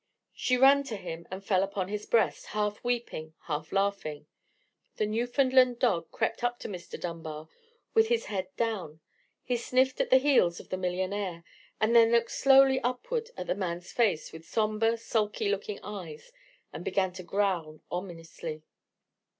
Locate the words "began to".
16.83-17.21